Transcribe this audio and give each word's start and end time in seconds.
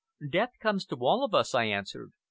"Death 0.31 0.53
comes 0.59 0.83
to 0.87 0.95
all 0.95 1.23
of 1.23 1.35
us," 1.35 1.53
I 1.53 1.65
answered. 1.65 2.11